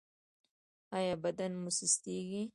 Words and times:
ایا 0.97 1.15
بدن 1.23 1.51
مو 1.61 1.69
سستیږي؟ 1.77 2.43